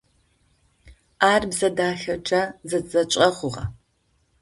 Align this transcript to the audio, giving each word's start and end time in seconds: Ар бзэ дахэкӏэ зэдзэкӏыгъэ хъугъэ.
Ар 1.31 1.43
бзэ 1.51 1.69
дахэкӏэ 1.77 2.41
зэдзэкӏыгъэ 2.69 3.27
хъугъэ. 3.35 3.65